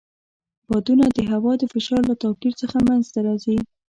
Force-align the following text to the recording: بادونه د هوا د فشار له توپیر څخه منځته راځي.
بادونه 0.69 1.05
د 1.17 1.19
هوا 1.31 1.53
د 1.57 1.63
فشار 1.73 2.01
له 2.09 2.15
توپیر 2.23 2.53
څخه 2.61 2.77
منځته 2.87 3.19
راځي. 3.27 3.57